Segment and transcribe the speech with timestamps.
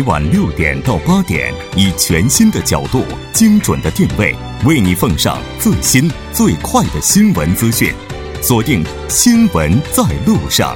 [0.00, 3.04] 每晚六点到八点，以全新的角度、
[3.34, 7.92] 精准的定位，为你奉上最新最快的新闻资讯。
[8.40, 10.74] 锁定《新闻在路上》。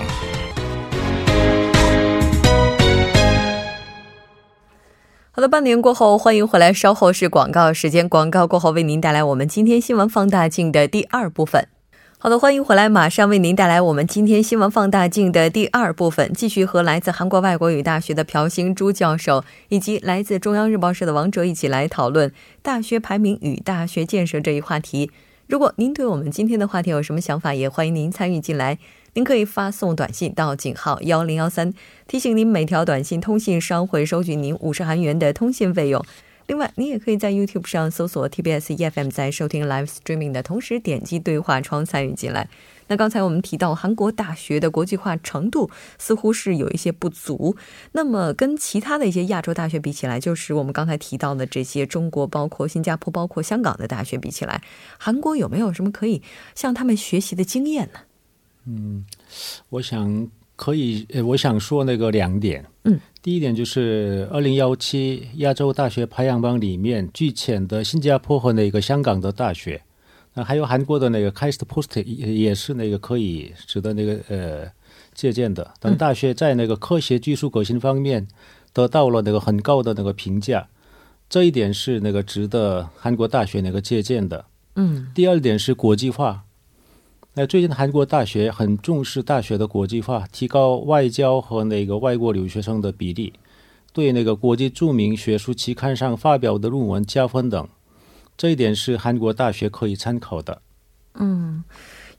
[5.30, 6.70] 好的，半年过后，欢迎回来。
[6.70, 11.66] 稍后是广告时间，广告过后为您带来我们今天新闻放大镜的第二部分。
[12.24, 22.32] 好的，欢迎回来，马上为您带来我们今天新闻放大镜的第二部分，继续和来自韩国外国语大学的朴兴洙教授以及来自中央日报社的王哲一起来讨论
[22.62, 25.10] 大学排名与大学建设这一话题。
[25.48, 28.78] 如果您对我们今天的话题有什么想法，也欢迎您参与进来。
[29.12, 31.74] 您可以发送短信到井号幺零幺三，
[32.08, 36.02] 提醒您每条短信通信商会收取您五十韩元的通信费用。
[36.46, 42.48] 另外，你也可以在 YouTube 上搜索 TBS EFM，在收听 Live Streaming 的同时点击对话窗参与进来。
[42.86, 47.56] 那刚才我们提到韩国大学的国际化程度似乎是有一些不足，
[47.92, 54.62] 那么跟其他的一些亚洲大学比起来，就是我们刚才提到的这些中国、包括新加坡、包括香港的大学比起来，
[54.98, 56.22] 韩国有没有什么可以
[56.54, 58.00] 向他们学习的经验呢？
[58.66, 59.06] 嗯，
[59.70, 60.28] 我想
[60.64, 62.64] 可以，呃，我想说那个两点。
[62.84, 69.82] 嗯，第一点就是二零幺七亚洲大学排行榜里面居前的新加坡和那个香港的大学，
[70.32, 74.66] 那还有韩国的那个 KAIST POST 也也是那个可以值得那个呃
[75.12, 75.70] 借鉴的。
[75.80, 78.26] 等大学在那个科学技术革新方面
[78.72, 80.66] 得到了那个很高的那个评价，
[81.28, 84.46] 这一点是那个值得韩国大学那个借鉴的。
[84.76, 86.44] 嗯，第二点是国际化。
[87.36, 93.32] 那最近韩国大学很重视大学的国际化，提高外交和那个外国留学生的比例，
[93.92, 97.68] 对那个国际著名学术期刊上发表的论文加分等，
[98.36, 100.62] 这一点是韩国大学可以参考的。
[101.14, 101.64] 嗯。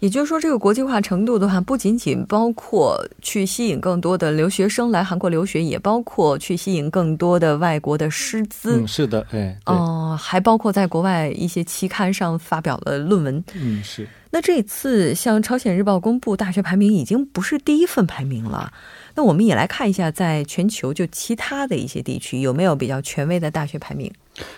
[0.05, 8.83] 也就是说，这个国际化程度的话，不仅仅包括去吸引更多的留学生来韩国留学，也包括去吸引更多的外国的师资。
[8.83, 13.44] 嗯，是的，哎，哦，还包括在国外一些期刊上发表的论文。
[13.55, 14.07] 嗯，是。
[14.29, 18.71] 那这次像朝鲜日报公布大学排名，已经不是第一份排名了。
[19.15, 24.13] 那我们也来看一下，在全球就其他的一些地区有没有比较权威的大学排名。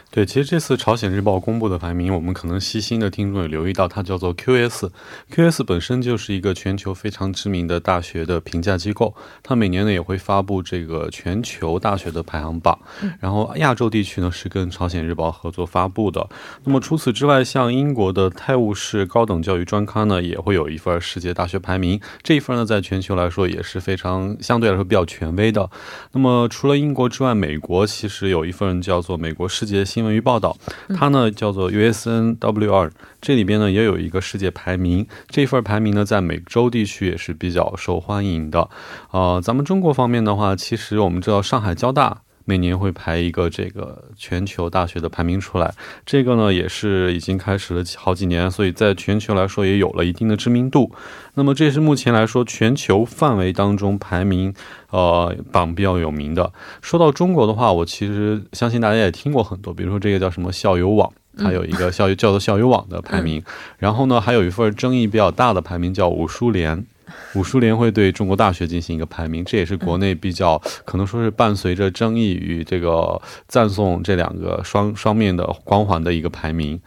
[0.09, 12.79] 对，其实这次朝鲜日报公布的排名，我们可能细心的听众也留意到，它叫做 QS，QS 本身就是一个全球非常知名的大学的评价机构，它每年呢也会发布这个全球大学的排行榜，
[13.19, 16.27] 然后亚洲地区呢是跟朝鲜日报合作发布的。
[16.63, 25.69] 那么除此之外，像英国的泰晤士高等教育专刊呢也会有一份世界大学排名，这一份呢在全球来说也是非常相对来说比较权威的。
[26.13, 30.57] 那么除了英国之外，美国其实有一份叫做美国世界新闻与报道，
[30.95, 32.91] 它呢叫做 USNW
[33.21, 38.69] 这里边呢也有一个世界排名，这份排名呢在美洲地区也是比较受欢迎的。
[39.11, 42.21] 呃，咱们中国方面的话，其实我们知道上海交大。
[42.49, 45.73] 每年会排一个这个全球大学的排名出来，
[46.05, 50.89] 这个呢也是已经开始了好几年，所以在全球来说也有了一定的知名度。
[51.33, 54.53] 那么这是目前来说全球范围当中排名
[54.91, 56.53] 呃榜比较有名的。
[56.81, 63.43] 说到中国的话，我其实相信大家也听过很多，比如说这个叫什么校友网，它有一个 校友叫做校友网的排名，
[63.77, 66.85] 然后呢还有一份争议比较大的排名叫五书联。
[67.35, 76.79] 五书联会对中国大学进行一个排名，这也是国内比较可能说是伴随着争议与这个赞颂这两个双双面的光环的一个排名。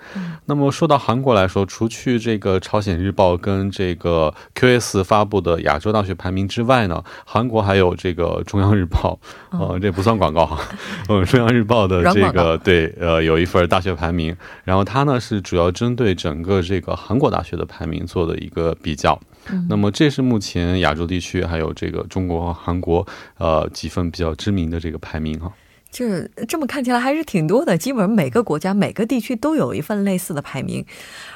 [0.47, 9.19] 那么说到韩国来说，除去这个朝鲜日报跟这个 QS 发布的亚洲大学排名之外呢，韩国还有这个中央日报，
[9.51, 10.45] 呃，这不算广告。
[10.45, 10.59] 哈，
[11.09, 19.21] 呃，中央日报的这个对，呃，有一份大学排名，然后它呢是主要针对整个这个韩国大学的排名做的一个比较。
[19.69, 23.07] 那么这是目前亚洲地区还有这个中国和韩国
[23.39, 25.53] 呃几份比较知名的这个排名哈，
[25.91, 30.85] 这这么看起来还是挺多的，基本上每个国家每个地区都有一份类似的排名，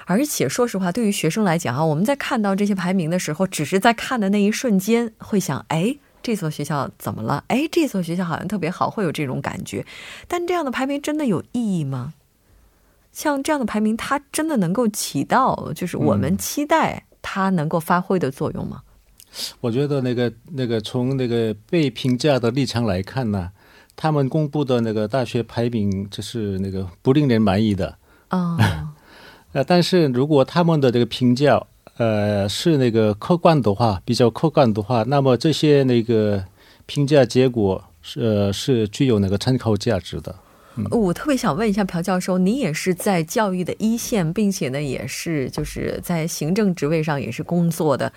[0.05, 7.43] 而且说实话，对于学生来讲啊，我们在看到这些排名的时候，只是在看的那一瞬间会想，哎，这所学校怎么了？
[7.49, 9.84] 哎，这所学校好像特别好，会有这种感觉。
[10.28, 12.14] 但这样的排名真的有意义吗？
[13.12, 17.05] 像这样的排名，它真的能够起到就是我们期待？
[17.25, 18.82] 它能够发挥的作用吗？
[19.61, 23.50] 我觉得那个那个从那个被评价的立场来看呢，
[23.97, 27.97] 他们公布的那个大学排名就是那个不令人满意的
[28.29, 28.93] 啊。
[29.53, 31.61] 呃，但是如果他们的这个评价
[31.97, 36.44] 呃是那个客观的话，比较客观的话，那么这些那个
[36.87, 40.35] 评价结果是是具有那个参考价值的。
[40.91, 48.12] 我特别想问一下朴教授，您也是在教育的一线，并且呢，也是就是在行政职位上也是工作的。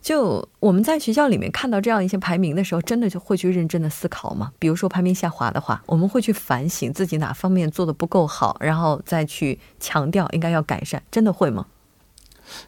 [0.00, 4.52] 就我们在学校里面看到这样一些排名的时候，真的就会去认真的思考吗？
[4.58, 11.66] 比如说排名下滑的话，我们会去反省自己哪方面做的不够好，然后再去强调应该要改善，真的会吗？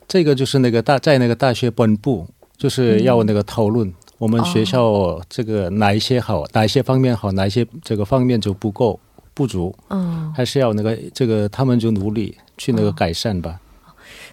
[0.06, 2.26] 这个就是那个大在那个大学本部
[2.58, 3.92] 就是要那个讨论。
[4.18, 9.00] 我们学校这个哪一些好，哪一些方面好，哪一些这个方面就不够
[9.40, 13.58] 不足，嗯，还是要那个这个他们就努力去那个改善吧。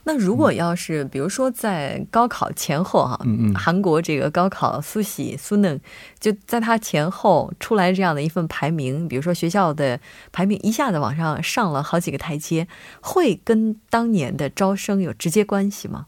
[0.03, 5.79] 那如果要是比如说在高考前后哈，嗯嗯，韩国这个高考苏喜苏嫩
[6.19, 9.97] 就在他前后出来这样的一份排名，比如说学校的
[10.33, 12.67] 排名一下子往上上了好几个台阶，
[12.99, 16.07] 会跟当年的招生有直接关系吗？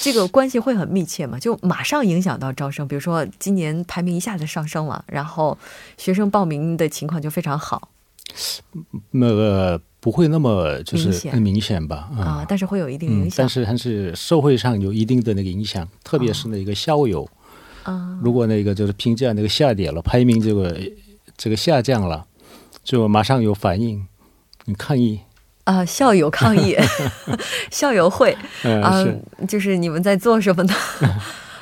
[0.00, 1.38] 这个关系会很密切嘛？
[1.38, 2.86] 就马上影响到招生。
[2.86, 5.56] 比如说今年排名一下子上升了，然后
[5.96, 7.90] 学生报名的情况就非常好。
[9.12, 12.10] 那个不会那么就是很明显吧？
[12.16, 13.34] 啊，但是会有一定影响。
[13.38, 17.28] 但是还是社会上有一定的那个影响，特别是那个校友
[17.84, 20.78] 啊，如果那个就是评价那个下跌了，排名这个
[21.36, 22.26] 这个下降了，
[22.84, 24.06] 就马上有反应，
[24.66, 25.20] 你抗议。
[25.68, 26.74] 啊，校友抗议
[27.70, 28.34] 校友会
[28.82, 29.04] 啊，
[29.46, 30.72] 就是你们在做什么呢？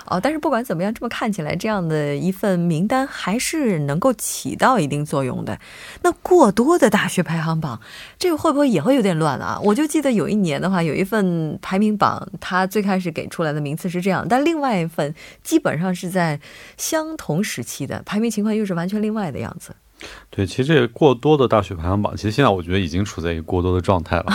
[0.08, 5.58] 哦，但是不管怎么样，这么看起来，这样的一份名单还是能够起到一定作用的。
[6.02, 7.80] 那过多的大学排行榜，
[8.16, 9.58] 这个会不会也会有点乱啊？
[9.64, 15.12] 我就记得有一年的话，有一份排名榜，它最开始给出来的名次是这样，但另外一份
[15.42, 16.38] 基本上是在
[16.76, 19.74] 相同时期的排名情况又是完全另外的样子。
[20.28, 24.26] 对，其实这个过多的大学排行榜，其实现在我觉得已经处在一个过多的状态了。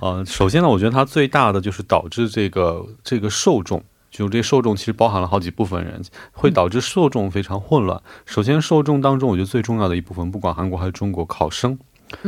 [0.00, 6.02] 呃，首先呢，我觉得它最大的就是导致这个这个受众，就这受众其实包含了好几部分人，
[6.32, 8.00] 会导致受众非常混乱。
[8.24, 11.78] 首先，受众当中，我觉得最重要的一部分，不管韩国还是中国，考生，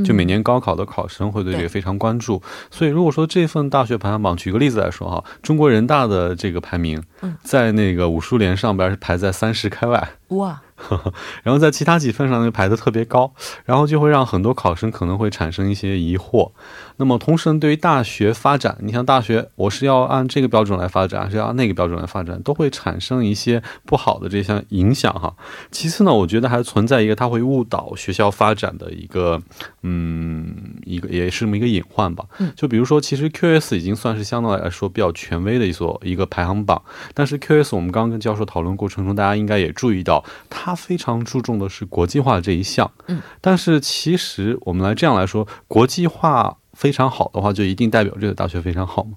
[0.04, 2.42] 就每年高考的考生会对这个非常关注。
[2.70, 7.02] 所以，如果说这份大学排行榜，举个例子来说哈，中国人大的这个排名，
[7.42, 10.10] 在那个武书联上边是排在三十开外。
[10.28, 10.60] 哇。
[11.42, 13.32] 然后在其他几份上就排的特别高，
[13.64, 16.50] 然后就会让很多考生可能会产生一些疑惑。
[16.98, 25.34] 那么同时呢，对于大学发展，你像大学，我是要按这个标准来发展，还是要按那个标准来发展，都会产生一些不好的这项影响哈。
[25.70, 29.42] 其次呢，我觉得还存在一个它会误导学校发展的一个，
[29.82, 32.24] 嗯，一个也是这么一个隐患吧。
[32.54, 36.80] 就比如说，其实 QS 已经算是相对来说比较权威的一所一个排行榜，
[37.12, 42.90] 但是 QS 我们刚刚跟教授讨论过程中，大家应该也注意到，它非常注重的是国际化这一项。
[43.08, 46.58] 嗯，但是其实我们来这样来说，国际化。
[46.76, 49.12] 非常好的话，就一定代表这个大学非常好吗？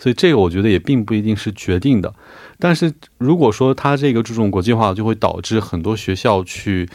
[0.00, 2.12] 所以这个我觉得也并不一定是决定的。
[2.58, 6.88] 但是如果说他这个注重国际化，就会导致很多学校去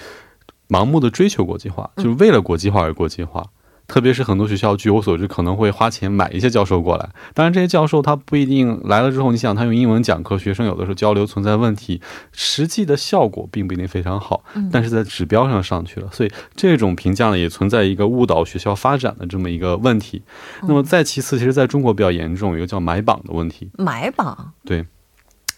[0.68, 3.46] 盲目的追求国际化，就是为了国际化而国际化。
[3.90, 7.10] 特别是很多学校，据我所知，可能会花钱买一些教授过来。
[7.34, 12.00] 当然，这些教授他不一定来了之后，你想他用英文讲课，学生有的时候交流存在问题，
[12.32, 14.44] 实际的效果并不一定非常好。
[14.72, 20.22] 但是在指标上上去了，所以这种评价呢，也存在一个误导学校发展的这么一个问题。
[20.62, 23.72] 那么再其次，其实在中国比较严重，一个叫买榜的问题。
[23.78, 24.54] 买榜？
[24.64, 24.86] 对。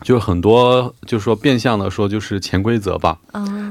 [0.01, 3.18] 就是很多，就是说变相的说，就是潜规则吧。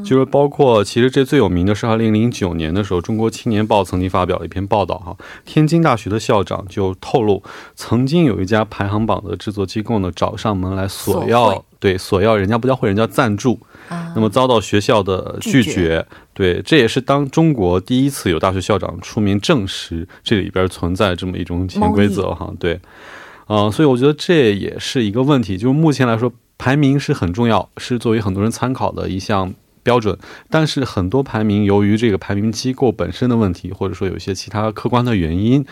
[0.05, 5.17] 就是包括，其实这最有名的是二零零九年的时候，《中国青年报》曾经发表了一篇报道哈。
[5.45, 7.43] 天津大学的校长就透露，
[7.75, 13.61] 曾经有一家排行榜的制作机构呢，找上门来索要，对索要人家不叫会，人家赞助，
[14.15, 16.07] 那么遭到学校的拒绝。
[16.33, 22.51] 对，这也是当中国第一次有大学校长出面证实这里边存在这么一种潜规则哈。
[22.59, 22.81] 对。
[23.53, 29.53] 嗯，所以我觉得这也是一个问题，就是目前来说，排名是很重要，是作为很多人参考的一项
[29.83, 30.17] 标准。
[30.49, 35.67] 但是很多排名由于这个排名机构本身的问题，或者说有一些其他客观的原因，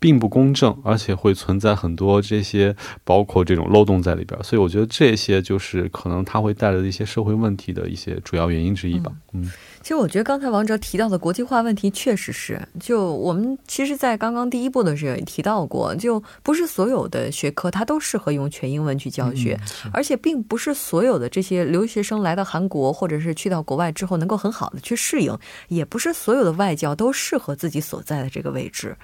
[0.00, 4.42] 并不公正，而且会存在很多这些包括这种漏洞在里边。
[4.42, 9.12] 所以我觉得这些就是可能它会带来的一些社会问题的一些主要原因之一吧。
[9.34, 9.48] 嗯。
[9.82, 19.58] 其实我觉得刚才王哲提到的国际化问题确实是，就我们其实，在刚刚第一步的时候也提到过，就不是所有的学科它都适合用全英文去教学，
[19.92, 25.36] 而且并不是所有的这些留学生来到韩国或者是去到国外之后能够很好的去适应，
[25.68, 28.94] 也不是所有的外教都适合自己所在的这个位置。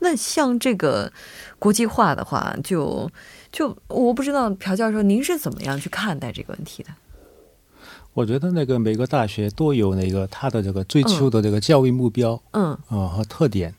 [0.00, 1.12] 那像这个
[1.58, 3.08] 国际化的话，就
[3.52, 6.90] 就我不知道朴教授您是怎么样去看待这个问题的？
[8.16, 13.74] 我觉得那个每个大学都有那个他的这个追求的这个教育目标，嗯，啊和特点，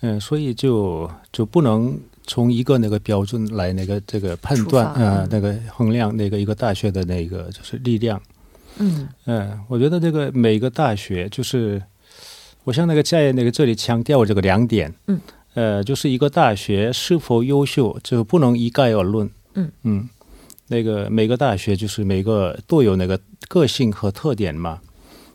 [0.00, 8.18] 嗯，所以就就不能从一个那个标准来那个这个判断啊，那个衡量那个一个大学的那个就是力量，
[8.78, 9.06] 嗯。
[9.26, 11.82] 嗯，我觉得这个每个大学就是
[12.64, 15.20] 我像那个在那个这里强调这个两点，嗯，
[15.52, 19.70] 呃，就是一个大学是否优秀，就不能一概而论，嗯。
[19.82, 20.08] 嗯，
[20.68, 24.80] 那个每个大学就是每个都有那个个性和特点嘛，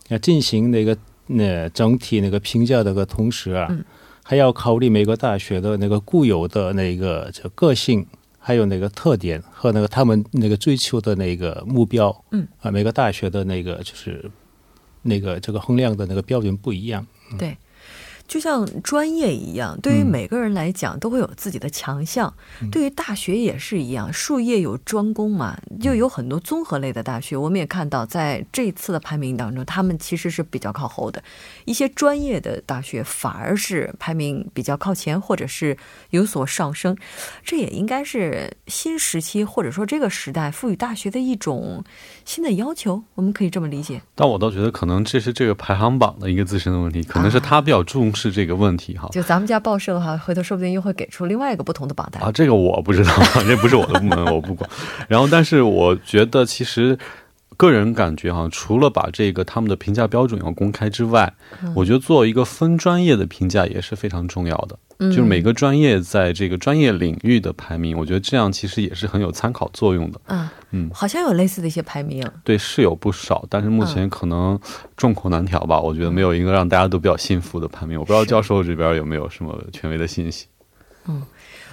[0.08, 0.96] 要进行那个
[1.26, 3.84] 那整体那个评价的个同时啊，嗯。
[4.22, 8.06] 还要考虑每个大学的那个固有的那个就个性，
[8.38, 12.46] 还有那个特点和那个他们那个追求的那个目标，嗯。
[12.60, 14.30] 啊，每个大学的那个就是
[15.02, 17.04] 那个这个衡量的那个标准不一样。
[17.38, 17.56] 对，
[18.30, 22.32] 就像专业一样，对于嗯每个人来讲都会有自己的强项。
[22.62, 27.36] 嗯对于大学也是一样，术业有专攻嘛，就有很多综合类的大学。
[27.36, 31.20] 我们也看到，在这次的排名当中，他们其实是比较靠后的。
[31.64, 35.76] 一些专业的大学反而是排名比较靠前，或者是
[36.10, 36.96] 有所上升。
[37.42, 41.82] 这也应该是新时期或者说这个时代赋予大学的一种
[42.24, 44.00] 新的要求，我们可以这么理解。
[44.14, 49.08] 但我倒觉得可能这是这个排行榜的一个自身的问题，可能是他比较重视这个问题哈。
[49.12, 52.20] 就咱们家报社的话，回头说不定又会给出另外一个不同的榜单。
[52.20, 53.12] 啊，这个我不知道，
[53.46, 54.68] 这不是我的部门，我不管。
[55.06, 56.98] 然后，但是我觉得其实。
[57.60, 61.34] 个人感觉哈，除了把这个他们的评价标准要公开之外，
[61.74, 64.78] 我觉得做一个分专业的评价也是非常重要的。
[65.02, 70.20] 嗯就是每个专业在这个专业领域的排名，我觉得这样其实也是很有参考作用的。
[70.26, 72.26] 啊，嗯好像有类似的一些排名。
[72.44, 74.58] 对，是有不少，但是目前可能
[74.96, 75.78] 众口难调吧。
[75.78, 77.98] 我觉得没有一个让大家都比较信服的排名。
[77.98, 80.46] 我不知道教授这边有没有什么权威的信息。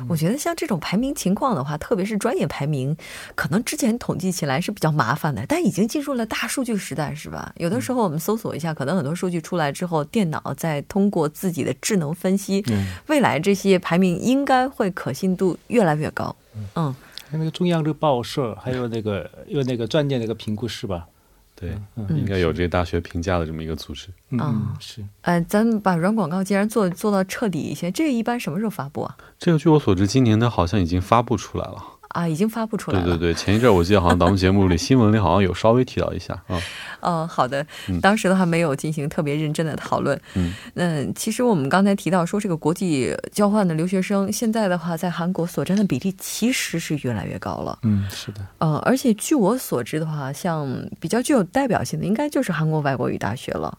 [0.08, 2.96] 我觉得像这种排名情况的话，特别是专业排名，
[3.36, 7.54] 可能之前统计起来是比较麻烦的，但已经进入了大数据时代，是吧？
[7.58, 16.36] 有的时候我们搜索一下，可能很多数据出来之后，电脑再通过自己的智能分析，嗯，未来这些排名应该会可信度越来越高。
[16.76, 16.94] 嗯，
[17.32, 21.08] 那个中央日报社，还有那个有那个专业那个评估师吧，
[21.60, 24.10] 对，嗯应该有这个大学评价的这么一个组织。
[24.30, 25.04] 嗯是。
[25.22, 29.18] 呃，咱们把软广告既然做做到彻底一些，这个一般什么时候发布啊？
[29.40, 31.84] 这个据我所知，今年的好像已经发布出来了。
[32.10, 33.06] 啊，已经发布出来了。
[33.06, 36.60] 对对对，前一阵儿我记得好像咱们节目里 新闻里好像有稍微提到一下啊。
[37.02, 38.00] 嗯，好的嗯。
[38.02, 40.20] 当时的话没有进行特别认真的讨论。
[40.36, 47.80] 嗯，那其实我们刚才提到说，这个国际交换的留学生，现在的话在韩国所占的比例其实是越来越高了。
[47.84, 50.68] 嗯，是的，呃，而且据我所知的话，像
[51.00, 53.78] 比较具有代表性的，应该就是韩国外国语大学了。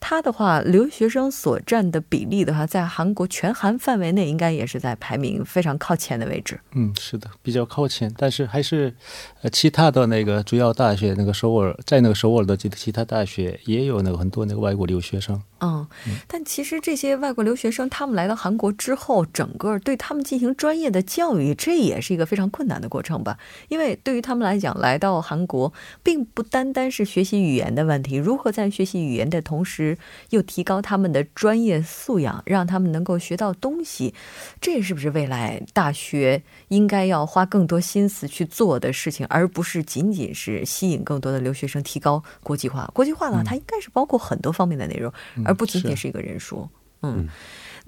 [0.00, 6.60] 它的话，留学生所占的比例的话，在韩国全韩范围内，应该也是在排名非常靠前的位置。
[6.74, 8.94] 嗯，是的，比较靠前，但是还是，
[9.42, 15.40] 呃，其他的那个主要大学，那个首尔，在那个首尔的其其他大学也有那个很多那个外国留学生。
[15.60, 15.86] 嗯，
[16.28, 23.38] 但其实这些外国留学生他们来到韩国之后，整个对他们进行专业的教育，这也是一个非常困难的过程吧？
[23.68, 25.72] 因为对于他们来讲，来到韩国
[26.02, 29.85] 并不单单是学习语言的问题，如何在学习语言的同时，
[30.30, 34.14] 又提高他们的专业素养，让他们能够学到东西，
[34.60, 42.90] 这是不是未来大学应该要花更多心思去做的事情，而不是仅仅是吸引更多的留学生，提高国际化？
[42.94, 45.12] 国际化的话，它应该是包括很多方面的内容。
[45.44, 46.68] 而不仅仅是一个人数。
[47.02, 47.28] 嗯，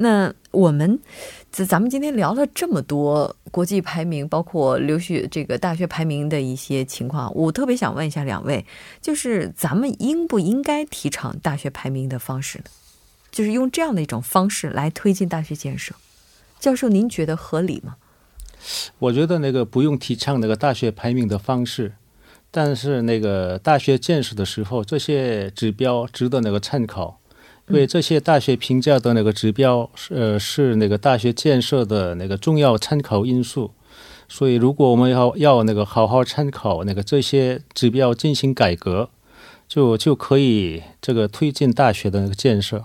[0.01, 0.99] 那我们
[1.51, 8.65] 咱咱们今天聊了这么多国际排名，包括留学这个大学排名的一些情况，我特别想问一下两位，
[9.03, 12.65] 就是咱们应不应该提倡大学排名的方式呢？
[13.31, 15.95] 就是用这样的一种方式来推进大学建设。
[16.59, 17.97] 教授，您觉得合理吗？
[18.99, 21.95] 我觉得那个不用提倡那个大学排名的方式，
[22.51, 27.21] 但是那个大学建设的时候，这些指标值得那个参考，
[27.69, 33.73] 因为这些大学评价的那个指标是呃是那个大学建设的那个重要参考因素。
[34.31, 39.09] 所以，如果我们要要那个好好参考那个这些指标进行改革，
[39.67, 42.85] 就就可以这个推进大学的那个建设。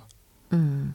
[0.51, 0.93] 嗯，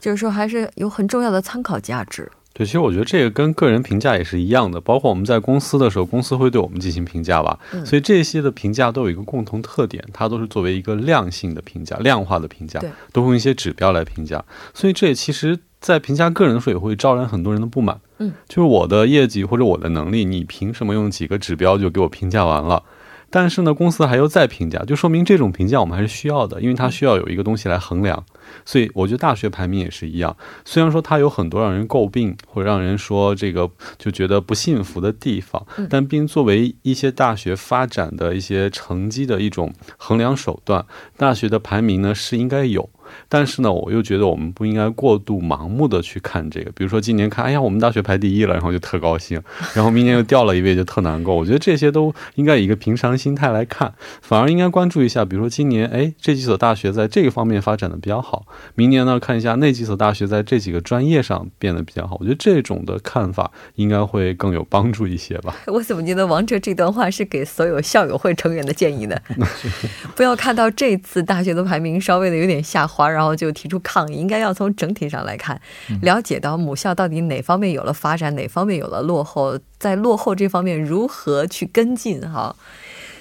[0.00, 2.32] 就是说还是有很重要的参考价值。
[2.56, 12.80] 对，其实我觉得这个跟个人评价也是一样的，包括我们在公司的时候，公司会对我们进行评价吧，嗯所以这些的评价都有一个共同特点，它都是作为一个量性的评价、量化的评价，
[13.12, 18.00] 都会用一些指标来评价，所以这也其实，在评价个人的时候，也会招来很多人的不满。
[18.18, 22.84] 嗯，就是我的业绩或者我的能力，你凭什么用几个指标就给我评价完了？
[23.30, 28.24] 但是呢，公司还要再评价，就说明这种评价我们还是需要的，因为它需要有一个东西来衡量。
[28.64, 40.84] 所以我觉得大学排名也是一样，虽然说它有很多让人诟病或者让人说这个就觉得不幸福的地方，但并作为一些大学发展的一些成绩的一种衡量手段，
[41.16, 42.88] 大学的排名呢是应该有。
[43.28, 46.70] 但是呢，我又觉得我们不应该过度盲目的去看这个。
[46.72, 49.38] 比如说今年看，哎呀，我们大学排第一了，然后就特高兴；
[49.74, 51.34] 然后明年又掉了一位，就特难过。
[51.34, 53.92] 我觉得这些都应该以一个平常心态来看，
[54.22, 58.44] 反而应该关注一下，比如说今年，哎，这几所大学在这个方面发展的比较好；
[58.74, 62.16] 明年呢，看一下那几所大学在这几个专业上变得比较好。
[62.20, 65.54] 我觉得这种的看法应该会更有帮助一些吧。
[65.66, 69.16] 我怎么觉得王哲这段话是给所有校友会成员的建议呢？
[70.16, 74.16] 不要看到这次大学的排名稍微的有点下滑，然后就提出抗议。
[74.16, 75.60] 应该要从整体上来看，
[76.02, 82.54] 了解到母校到底哪方面有了发展，哪方面有了落后，在落后这方面如何去跟进哈。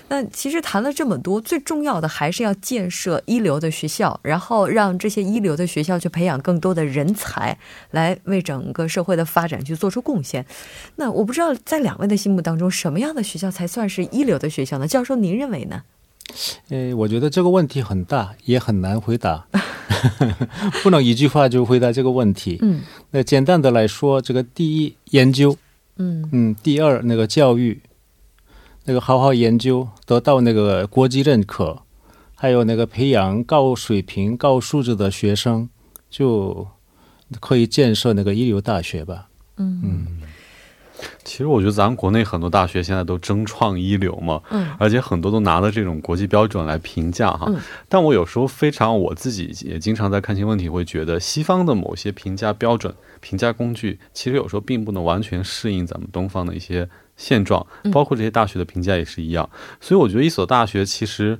[0.09, 7.57] 那其实谈了这么多，最重要的还是要建设一流的学校，然后让这些一流的学校去培养更多的人才，
[7.91, 10.45] 来为整个社会的发展去做出贡献。
[10.97, 14.87] 那我不知道在两位的心目当中，什么样的学校才算是一流的学校呢？
[14.87, 15.81] 教授，您认为呢？
[16.69, 19.47] 呃，我觉得这个问题很大，也很难回答，
[20.83, 22.57] 不能一句话就回答这个问题。
[22.61, 25.57] 嗯，那简单的来说，这个第一研究，
[25.97, 27.81] 嗯嗯，第二那个教育。
[28.85, 31.83] 那个好好研究，得到那个国际认可，
[32.35, 35.69] 还有那个培养高水平、高素质的学生，
[36.09, 36.67] 就
[37.39, 39.29] 可以建设那个一流大学吧。
[39.55, 40.07] 嗯嗯，
[41.23, 47.51] 其实我觉得咱们国内很多大学现在都争创一流嘛，嗯，而且很多都拿了这种国际标准来评价哈。
[47.87, 56.89] 但我有时候非常我自己也经常在看清问题，会觉得西方的某些评价标准、评价工具，其实有时候并不能完全适应咱们东方的一些。
[57.15, 59.47] 现状，包括这些大学的评价也是一样，
[59.79, 61.37] 所以我觉得一所大学其实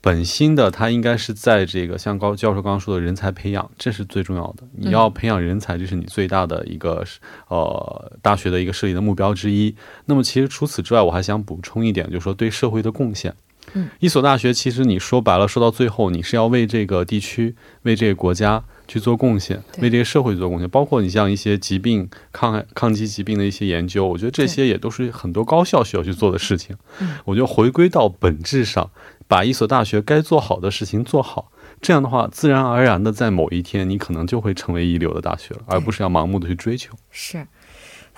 [0.00, 4.62] 本心的，它应该是在这个像高教授刚刚说的人才培养，这是最重要的。
[4.72, 7.04] 你要培养人才，这是你最大的一个
[7.48, 9.74] 呃大学的一个设立的目标之一。
[10.06, 13.34] 那么其实除此之外，我还想补充一点，就是说对社会的贡献。
[13.74, 18.64] 嗯，一所大学其实你说白了，说到最后，你是要为这个地区、为这个国家。
[18.88, 26.74] 去做贡献，为这个社会做贡献，包括你像一些疾病抗抗击疾病的一些研究，我觉得这些也都是很多高校需要去做的事情。
[27.26, 28.90] 我觉得回归到本质上，
[29.28, 36.94] 把一所大学该做好的事情做好，这样的话，自然而然的在某一天，你可能就会成为一流的大学了，而不是要盲目的去追求。
[37.10, 37.46] 是。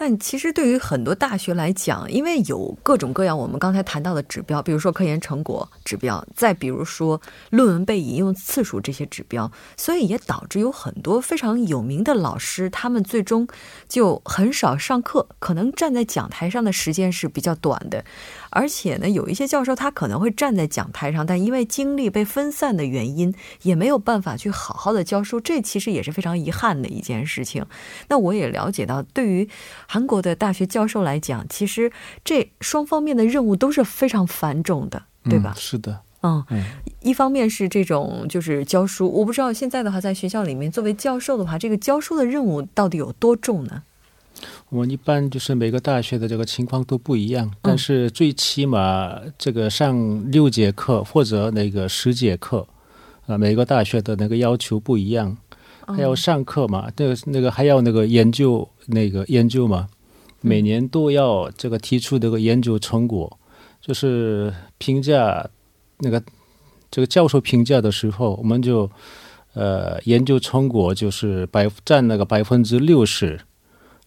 [0.03, 7.21] 但其实对于很多大学来讲，因为有各种各样我们刚才谈到的指标，比如说科研成果指标，再比如说
[7.51, 13.47] 论文被引用次数这些指标，所以也导致有很多非常有名的老师，他们最终
[13.91, 18.03] 就很少上课，可能站在讲台上的时间是比较短的。
[18.51, 27.65] 而且呢，有一些教授他可能会站在讲台上，但因为精力被分散的原因，也没有办法去好好的教书，这其实也是非常遗憾的一件事情。
[28.09, 29.49] 那我也了解到，对于
[29.87, 31.91] 韩国的大学教授来讲，其实
[32.25, 35.55] 这双方面的任务都是非常繁重的，对吧？
[35.57, 36.45] 是的，嗯，
[37.01, 43.85] 一方面是这种就是教书，我不知道现在的话，在学校里面作为教授的话，这个教书的任务到底有多重呢？
[44.69, 52.67] 我们一般就是每个大学的这个情况都不一样，但是最起码这个上六节课或者那个十节课，
[53.27, 55.37] 啊，每个大学的那个要求不一样，
[55.87, 59.89] 还要上课嘛，那个那个还要那个研究那个研究嘛，
[60.41, 63.39] 每年都要这个提出这个研究成果，
[63.81, 65.49] 就是评价
[65.99, 66.23] 那个
[66.91, 68.91] 这个教授评价的时候，我们就
[69.55, 73.39] 呃研究成果就是百占那个百分之六十。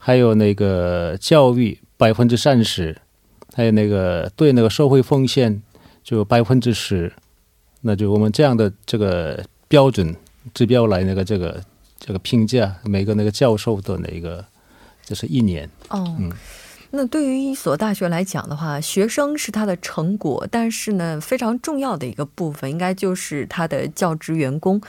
[0.06, 3.00] 还有那个教育百分之三十，
[3.54, 5.62] 还有那个对那个社会奉献
[6.04, 7.13] 就百分之十，
[7.80, 10.13] 那就我们这样的这个标准
[10.54, 11.63] 指标来那个这个
[11.98, 14.44] 这个评价每个那个教授的那个
[15.06, 16.04] 就是一年哦。
[16.20, 16.30] 嗯，
[16.96, 24.80] 那对于一所大学来讲的话，学生是他的成果，但是呢，非常重要的一个部分应该就是他的教职员工。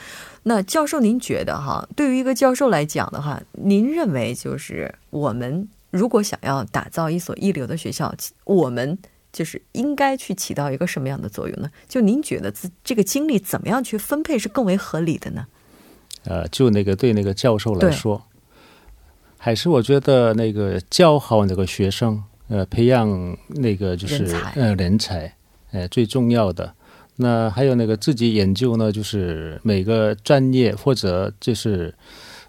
[0.43, 8.13] 那教授，您觉得哈，对于一个教授来讲的话，您认为就是我们如果想要打造一所一流的学校，
[8.43, 8.95] 我们
[9.33, 11.71] 就是应该去起到一个什么样的作用呢？
[11.89, 15.47] 就您觉得自这个精力怎么样去分配是更为合理的呢？
[16.25, 18.23] 呃，就那个对那个教授来说，
[19.45, 25.31] 还是我觉得那个教好那个学生，呃，培养那个就是呃人才，
[25.69, 26.73] 呃，最重要的。
[27.17, 31.93] 那还有那个自己研究呢，就是每个专业或者就是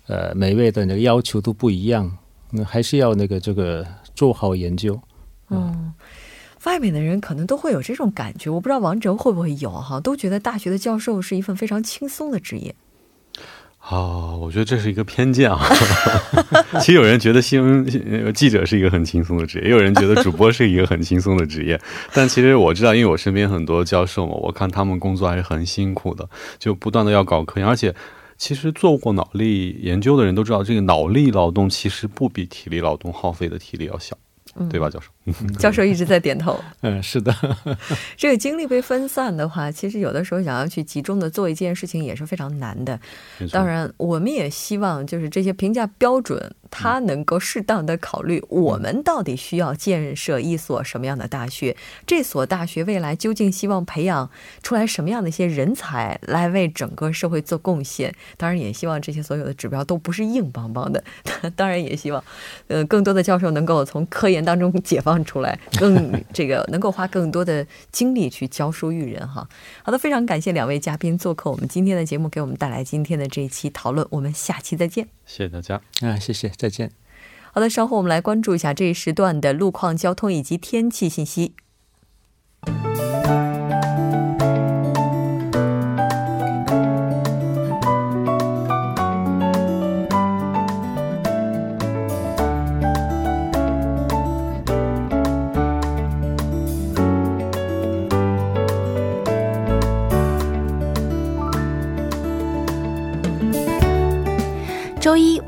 [0.07, 2.17] 呃每位的那个要求都不一样，
[2.51, 4.99] 那还是要那个这个做好研究。
[5.51, 5.93] 嗯，
[6.65, 12.75] 外面的人可能都会有这种感觉，我不知道王哲会不会有哈，都觉得大学的教授是一份非常轻松的职业。
[13.89, 15.61] 哦，我觉得这是一个偏见啊。
[16.81, 21.81] 其实有人觉得新闻记者是一个很轻松的职业，也有人觉得主播是一个很轻松的职业。
[22.13, 27.69] 但其实我知道，因为我身边很多教授嘛，我看他们工作还是很辛苦的，就不断的要搞科研。
[27.69, 27.95] 而且，
[28.37, 34.19] 其实做过脑力研究的人都知道，这个脑力劳动其实不比体力劳动耗费的体力要小。
[34.71, 35.11] 对吧，教授？
[35.59, 36.59] 教授一直在点头。
[36.83, 37.35] 嗯，是的。
[38.17, 42.99] 这个精力被分散的话，其实有的时候想要去集中的做一件事情也是非常难的。
[43.51, 46.55] 当然，我们也希望就是这些评价标准。
[46.69, 51.75] 它能够适当的考虑，我们到底需要建设一所什么样的大学？
[52.05, 54.29] 这所大学未来究竟希望培养
[54.65, 58.13] 出来什么样的一些人才，来为整个社会做贡献？
[58.37, 61.03] 当然，也希望这些所有的指标都不是硬邦邦的。
[61.55, 62.23] 当然，也希望，
[62.67, 69.29] 呃，更多的教授能够从科研当中解放出来，更这个能够花更多的精力去教书育人。
[69.29, 69.47] 哈，
[69.83, 74.07] 好的，非常感谢两位嘉宾做客我们今天的节目，给我们带来今天的这一期讨论。
[74.11, 75.09] 我们下期再见。
[75.27, 75.83] 谢谢大家。
[76.01, 76.49] 啊，谢谢。
[76.57, 76.93] 再见。
[77.53, 81.55] 好的，稍后我们来关注一下这一时段的路况、交通以及天气信息。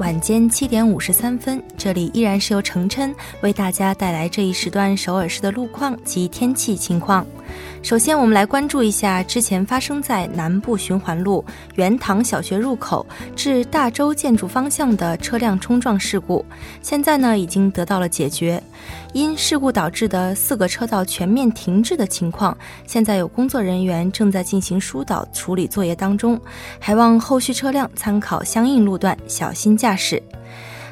[0.09, 7.27] 晚间七点五十三分，这里依然是由程琛为大家带来这一时段首尔市的路况及天气情况。
[7.83, 11.45] 首先，我们来关注一下之前发生在南部循环路
[11.75, 16.43] 元堂小学入口至大洲建筑方向的车辆冲撞事故，
[16.81, 18.63] 现在呢已经得到了解决。
[19.19, 26.41] 因事故导致的四个车道全面停滞的情况，现在有工作人员正在进行疏导处理作业当中，
[26.79, 30.23] 还望后续车辆参考相应路段，小心驾驶。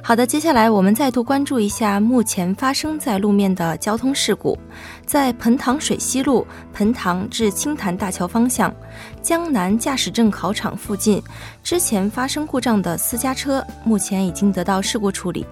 [0.03, 4.59] 好的，接下来我们再度关注一下目前发生在路面的交通事故，
[5.05, 8.75] 在彭塘水西路彭塘至青潭大桥方向
[9.23, 11.23] 江南驾驶证考场附近，
[11.62, 15.47] 之前发生故障的私家车目前已经得到事故处理。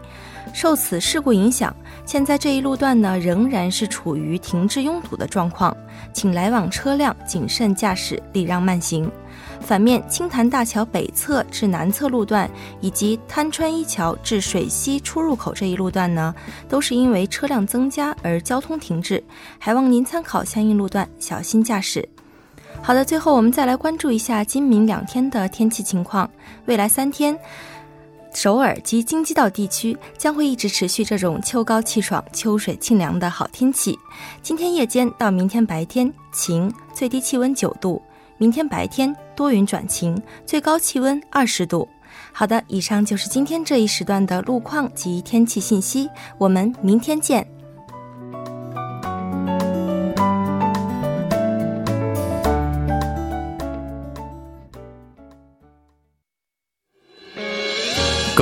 [0.53, 1.75] 受此事故影响，
[2.07, 5.77] 现在这一路段呢仍然是处于停滞拥堵的状况，
[6.13, 9.11] 请来往车辆谨慎驾驶，礼让慢行。
[9.61, 12.49] 反面，青潭大桥北侧至南侧路段
[12.81, 16.35] 以及滩川一桥至水西出入口这一路段呢，
[16.69, 19.23] 都是因为车辆增加而交通停滞，
[19.59, 22.07] 还望您参考相应路段，小心驾驶。
[22.83, 26.29] 好的，最后我们再来关注一下今明两天的天气情况，
[26.67, 27.37] 未来三天。
[28.35, 33.99] 首尔及京畿道地区将会一直持续这种秋高气爽、秋水清凉的好天气。
[34.43, 38.03] 今天夜间到明天白天晴，最低气温九度；
[38.37, 41.89] 明天白天多云转晴，最高气温二十度。
[42.33, 46.11] 好的，以上就是今天这一时段的路况及天气信息。
[46.37, 47.47] 我们明天见。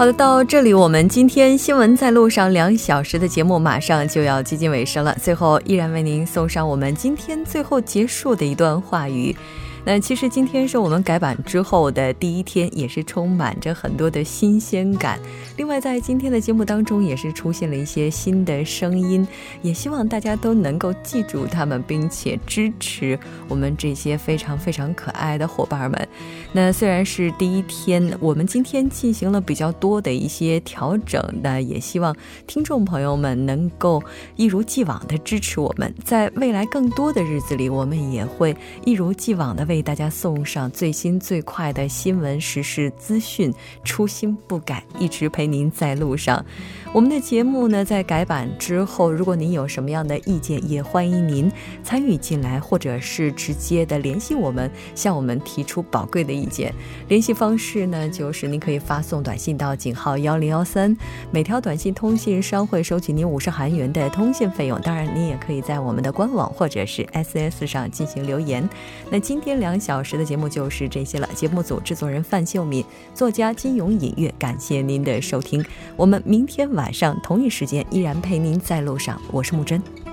[0.00, 5.14] 好的，到这里我们今天新闻在路上两小时的节目马上就要接近尾声了。
[5.20, 9.36] 最后，依然为您送上我们今天最后结束的一段话语。
[9.84, 15.18] 那其实今天是我们改版之后的第一天，也是充满着很多的新鲜感。
[15.56, 19.26] 另外，在今天的节目当中，也是出现了一些新的声音，
[19.62, 26.08] 也希望大家都能够记住他们，并且支持我们这些非常非常可爱的伙伴们。
[26.52, 32.14] 那虽然是第一天，我们今天进行了比较多的一些调整，那也希望
[32.46, 34.02] 听众朋友们能够
[34.36, 39.69] 一如既往的支持我们，在未来更多的日子里，我们也会一如既往的。
[39.70, 43.54] 为大家送上最新最快的新闻时事资讯，
[43.84, 46.44] 初心不改，一直陪您在路上。
[46.92, 51.48] 我们的节目呢，在改版之后，如果您有什么样的意见，也欢迎您
[51.84, 56.74] 参与进来，或者是直接的联系我们，向我们提出宝贵的意见。
[57.06, 60.96] 联系方式呢，就是您可以发送短信到井号幺零幺三，
[61.30, 64.80] 每条短信通信商会收取您五十韩元的通信费用。
[64.80, 68.68] 当然，您也可以在我们的官网或者是 SS 上进行留言。
[69.08, 71.28] 那今天两小时的节目就是这些了。
[71.34, 72.82] 节目组制作人范秀敏，
[73.14, 75.62] 作家金勇隐月，感谢您的收听。
[75.94, 76.68] 我们明天。
[76.70, 80.09] 晚上同一时间依然陪您在路上，我是木真。